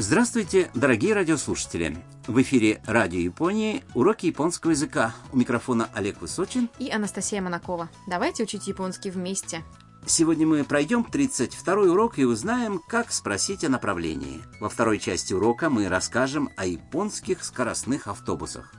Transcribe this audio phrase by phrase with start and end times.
[0.00, 1.96] Здравствуйте, дорогие радиослушатели!
[2.28, 5.12] В эфире Радио Японии уроки японского языка.
[5.32, 6.70] У микрофона Олег Высочин.
[6.78, 7.90] И Анастасия Монакова.
[8.06, 9.64] Давайте учить японский вместе.
[10.06, 14.40] Сегодня мы пройдем 32 урок и узнаем, как спросить о направлении.
[14.60, 18.72] Во второй части урока мы расскажем о японских скоростных автобусах.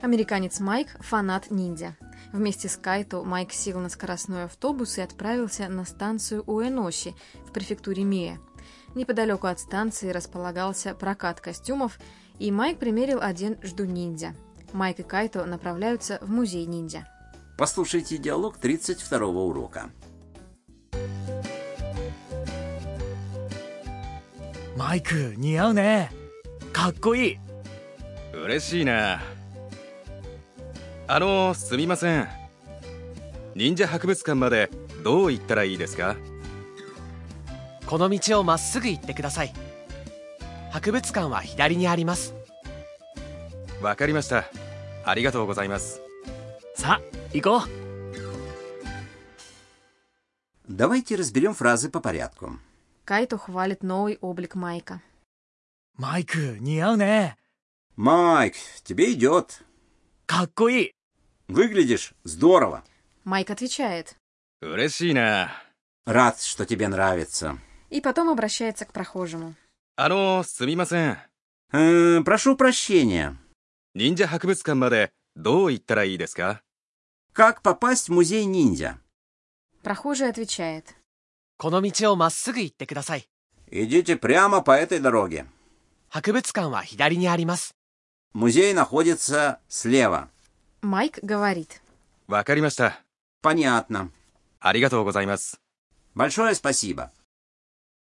[0.00, 1.96] Американец Майк– фанат ниндзя.
[2.35, 7.13] Вместе с Кайто Майк сел на скоростной автобус и отправился на станцию Уэноши
[7.47, 8.39] в префектуре Мия.
[8.95, 11.99] Неподалеку от станции располагался прокат костюмов,
[12.39, 14.35] и Майк примерил один жду ниндзя.
[14.73, 17.07] Майк и Кайто направляются в музей ниндзя.
[17.57, 19.91] Послушайте диалог 32 урока.
[24.81, 26.11] マイク似合うね
[26.73, 27.37] かっこいい
[28.33, 29.21] 嬉しいな
[31.07, 32.27] あのすみません
[33.55, 34.69] 忍者博物館まで
[35.03, 36.15] どう行ったらいいですか
[37.85, 39.53] この道をまっすぐ行ってください
[40.71, 42.33] 博物館は左にあります
[43.81, 44.45] わかりました
[45.03, 46.01] ありがとうございます
[46.75, 47.81] さあ行こう
[50.69, 52.57] Давайте разберем фразы по порядку.
[53.03, 55.01] Кайто хвалит новый облик Майка.
[55.97, 57.35] マイク似合うね
[57.97, 58.53] Майк,
[58.85, 59.65] тебе идет.
[60.27, 60.91] かっこいい
[61.48, 62.84] Выглядишь здорово.
[63.24, 64.16] Майк отвечает.
[64.60, 65.52] Уресина.
[66.04, 67.58] Рад, что тебе нравится.
[67.90, 69.54] И потом обращается к прохожему.
[69.96, 71.16] Ано, сумимасен.
[71.72, 73.36] Э, прошу прощения.
[73.94, 76.60] Ниндзя хакбутскан маде до иттара ии деска?
[77.32, 79.00] Как попасть в музей ниндзя?
[79.82, 80.94] Прохожий отвечает.
[81.58, 83.28] Коно миче о массугу итте кудасай.
[83.68, 85.46] Идите прямо по этой дороге.
[86.10, 87.72] Хакбутскан ва хидари ни аримасу.
[88.32, 90.30] Музей находится слева.
[90.81, 91.81] Майк говорит.
[92.27, 93.01] わかりました
[93.43, 94.09] Понятно.
[94.59, 95.59] ありがとうございます
[96.15, 97.11] Большое спасибо.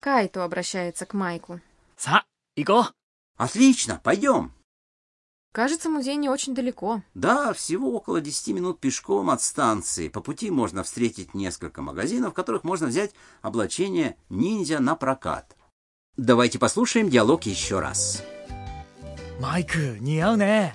[0.00, 1.60] Кайто обращается к Майку.
[1.96, 2.26] さあ
[2.56, 2.94] 行こう
[3.36, 4.52] Отлично, пойдем.
[5.52, 7.02] Кажется, музей не очень далеко.
[7.14, 10.08] Да, всего около 10 минут пешком от станции.
[10.08, 15.56] По пути можно встретить несколько магазинов, в которых можно взять облачение ниндзя на прокат.
[16.16, 18.22] Давайте послушаем диалог еще раз.
[19.40, 20.74] マイク似合うね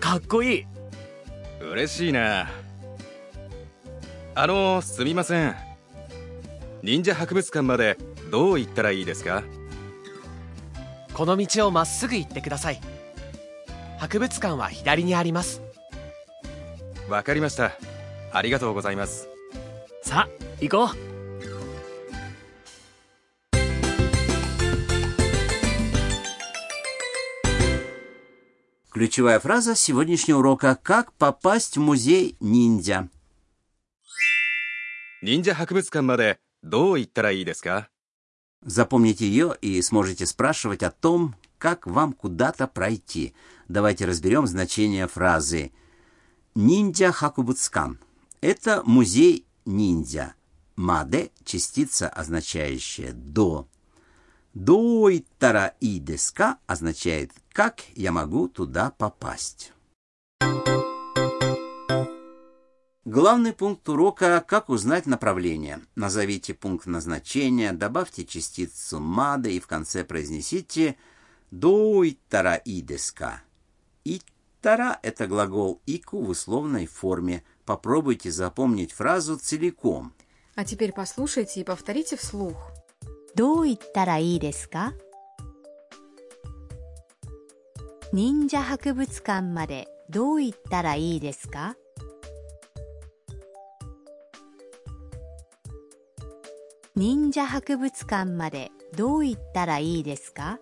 [0.00, 0.66] かっこいい
[1.61, 2.49] 嬉しいな。
[4.35, 5.55] あのすみません。
[6.81, 7.97] 忍者博物館まで
[8.31, 9.43] どう行ったらいいですか？
[11.13, 12.81] この道をまっすぐ行ってください。
[13.99, 15.61] 博物館は左にあります。
[17.07, 17.71] わかりました。
[18.31, 19.29] ありがとうございます。
[20.01, 21.12] さあ行こう
[28.92, 33.08] Ключевая фраза сегодняшнего урока «Как попасть в музей ниндзя».
[35.20, 37.88] 忍者博物館までどう行ったらいいですか
[38.62, 43.34] Запомните ее и сможете спрашивать о том, как вам куда-то пройти.
[43.68, 45.72] Давайте разберем значение фразы
[46.54, 47.98] «Ниндзя Хакубуцкан».
[48.40, 50.34] Это музей ниндзя.
[50.76, 53.68] Маде – частица, означающая «до».
[54.53, 59.73] «Доитара и деска» означает «как я могу туда попасть».
[63.03, 65.81] Главный пункт урока– как узнать направление.
[65.95, 70.97] Назовите пункт назначения, добавьте частицу «мада» и в конце произнесите
[71.49, 73.41] «до иттара и деска».
[74.05, 77.43] «Иттара»– это глагол «ику» в условной форме.
[77.65, 80.13] Попробуйте запомнить фразу целиком.
[80.53, 82.72] А теперь послушайте и повторите вслух.
[83.35, 84.93] どう言ったらいいですか？
[88.11, 91.75] 忍者博物館までどう言ったらいいですか？
[96.95, 100.59] 忍者博物館までどう言ったらいいですか？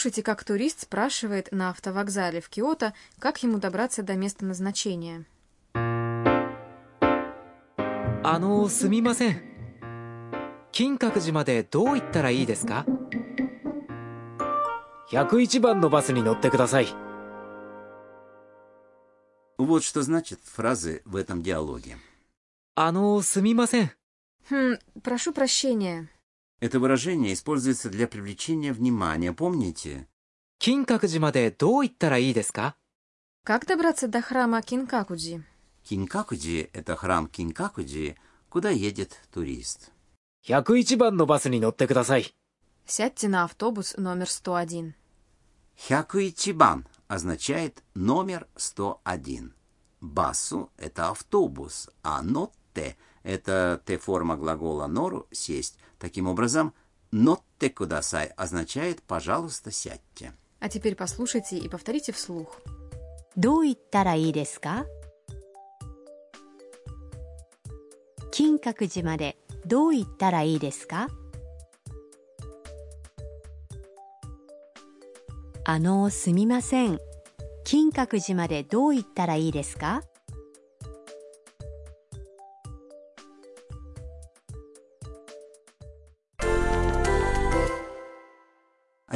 [0.00, 5.26] Послушайте, как турист спрашивает на автовокзале в Киото, как ему добраться до места назначения.
[8.28, 9.40] あのすみません
[10.72, 12.84] 金閣寺までどう行ったらいいですか
[15.12, 16.86] 101番のバスに乗ってください
[19.58, 21.96] Вот что значит фразы в этом диалоге.
[22.74, 23.92] あのすみません
[24.50, 26.08] Хм, прошу прощения.
[26.60, 29.32] Это выражение используется для привлечения внимания.
[29.32, 30.06] Помните?
[30.58, 32.76] 金閣寺までどう行ったらいいですか
[33.44, 35.42] Как добраться до храма Кинкакуджи?
[35.84, 38.16] Кинкакуджи – это храм Кинкакуджи,
[38.48, 39.92] куда едет турист.
[40.46, 42.34] 101番のバスに乗ってください
[42.86, 44.94] Сядьте на автобус номер 101.
[45.76, 49.52] Хякуичибан означает номер 101.
[50.00, 55.78] Басу – это автобус, а нотте – это Т-форма глагола нору – сесть.
[55.98, 56.74] Таким образом,
[57.10, 60.32] нотте кудасай означает «пожалуйста, сядьте».
[60.60, 62.60] А теперь послушайте и повторите вслух.
[63.36, 64.86] どう言ったらいいですか
[68.30, 69.36] 金閣寺まで
[69.66, 71.08] どう行ったらいいですか
[75.66, 76.98] あのすみません
[77.64, 80.02] 金閣寺までどう行ったらいいですか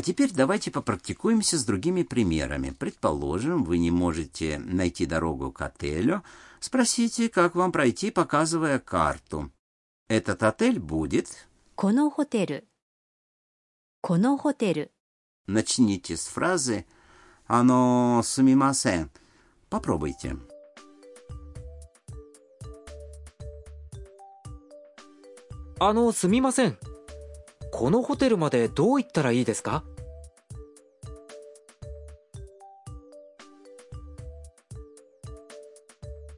[0.05, 2.71] теперь давайте попрактикуемся с другими примерами.
[2.71, 6.23] Предположим, вы не можете найти дорогу к отелю.
[6.61, 9.51] Спросите, как вам пройти, показывая карту.
[10.09, 11.29] Этот отель будет...
[11.77, 12.67] このホテル
[14.03, 14.91] このホテル
[15.47, 16.85] Начните с фразы
[17.47, 19.09] «Оно сумимасен».
[19.71, 20.37] Попробуйте.
[25.83, 26.77] あのすみません
[27.73, 29.83] このホテルまでどう行ったらいいですか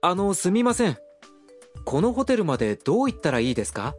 [0.07, 0.99] あのすみません
[1.85, 3.95] このホテルまでどう行ったらいいですか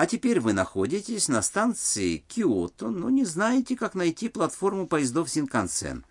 [0.00, 6.06] А теперь вы находитесь на станции Киото, но не знаете, как найти платформу поездов Синкансен.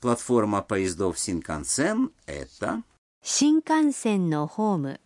[0.00, 2.82] Платформа поездов Синкансен – это...
[3.22, 5.00] 新幹線のホーム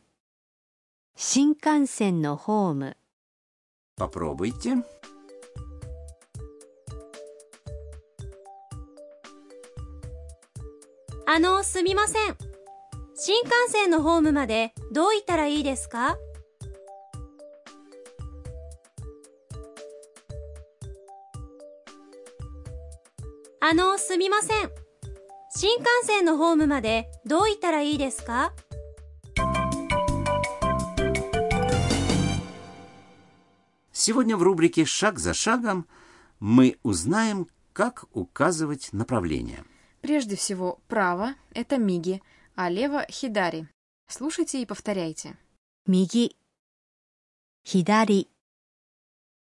[1.14, 2.97] 新幹線のホーム
[3.97, 4.82] Попробуйте.
[11.26, 12.50] あの、すみません。
[13.20, 16.17] 新幹線のホームまでどう行ったらいいですか
[23.61, 24.70] あの、すみません。
[25.58, 28.53] 新幹線のホームまでどう行ったらいいですか
[33.91, 35.88] Сегодня в рубрике «Шаг за шагом»
[36.38, 39.64] мы узнаем, как указывать направление.
[40.03, 42.23] Прежде всего, право – это миги,
[42.61, 43.67] а лево – хидари.
[44.08, 45.37] Слушайте и повторяйте.
[45.87, 46.37] 右
[47.64, 48.29] 左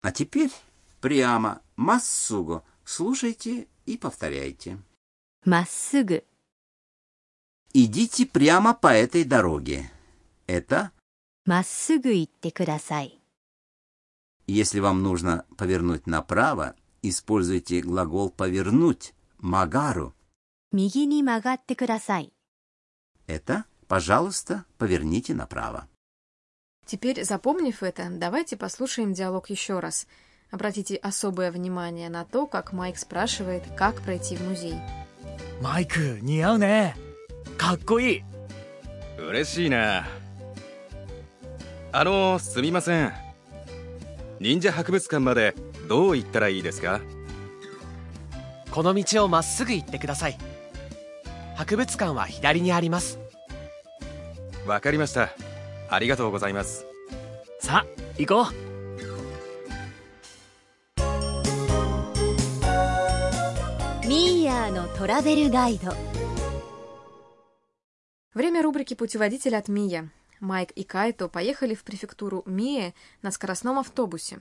[0.02, 0.52] А теперь
[1.00, 2.62] прямо, массуго.
[2.84, 4.78] Слушайте и повторяйте.
[5.44, 6.24] まっすぐ
[7.72, 9.90] Идите прямо по этой дороге.
[10.46, 10.90] Это
[11.44, 13.20] まっすぐ行ってください
[14.48, 20.14] если вам нужно повернуть направо, используйте глагол повернуть магару.
[20.72, 22.32] 右に曲がってください
[23.30, 25.88] Это пожалуйста, поверните направо.
[26.86, 30.06] Теперь, запомнив это, давайте послушаем диалог еще раз.
[30.50, 34.80] Обратите особое внимание на то, как Майк спрашивает, как пройти в музей.
[35.62, 36.94] マイク似合うね
[37.56, 38.22] かっこいい
[39.18, 40.06] 嬉しいな
[41.92, 43.12] あのすみません
[44.38, 45.54] 忍者博物館まで
[45.88, 47.00] どう行ったらいいですか
[48.70, 50.38] この道をまっすぐ行ってください
[51.54, 53.18] 博物館は左にあります
[54.66, 55.30] わかりました
[55.88, 56.86] ありがとうございます
[57.60, 57.86] さあ
[58.18, 58.66] 行こう
[64.06, 65.92] ミーヤーのトラベルガイド
[68.36, 70.10] Время рубрики «Путеводитель от Мия».
[70.40, 72.92] Майк и Кайто поехали в префектуру Мия
[73.22, 74.40] на скоростном автобусе.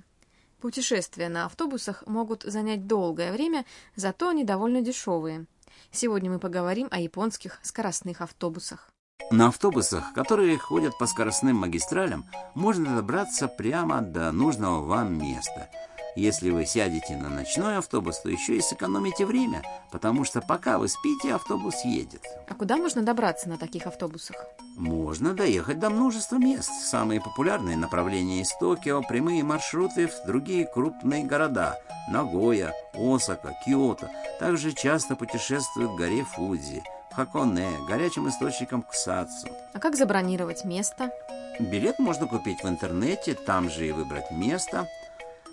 [0.59, 3.65] Путешествия на автобусах могут занять долгое время,
[3.95, 5.45] зато они довольно дешевые.
[5.91, 8.89] Сегодня мы поговорим о японских скоростных автобусах.
[9.30, 12.24] На автобусах, которые ходят по скоростным магистралям,
[12.54, 15.68] можно добраться прямо до нужного вам места.
[16.16, 19.62] Если вы сядете на ночной автобус, то еще и сэкономите время,
[19.92, 22.22] потому что пока вы спите, автобус едет.
[22.48, 24.36] А куда можно добраться на таких автобусах?
[24.76, 26.70] Можно доехать до множества мест.
[26.82, 31.78] Самые популярные направления из Токио– прямые маршруты в другие крупные города–
[32.10, 34.10] Нагоя, Осака, Киото.
[34.40, 36.82] Также часто путешествуют к горе Фудзи,
[37.20, 39.48] Хаконе, горячим источникам Ксацу.
[39.74, 41.10] А как забронировать место?
[41.58, 44.88] Билет можно купить в интернете, там же и выбрать место.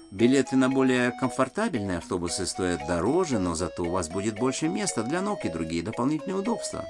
[0.09, 5.21] Билеты на более комфортабельные автобусы стоят дороже, но зато у вас будет больше места для
[5.21, 6.85] ног и другие дополнительные удобства.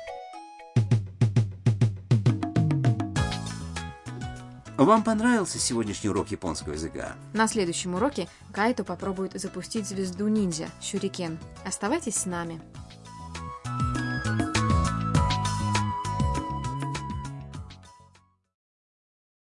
[4.77, 7.13] Вам понравился сегодняшний урок японского языка?
[7.33, 11.39] На следующем уроке Кайто попробует запустить звезду ниндзя, Шурикен.
[11.65, 12.61] Оставайтесь с нами.